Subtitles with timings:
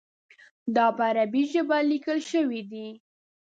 [0.75, 2.87] دا په عربي ژبه لیکل شوی دی.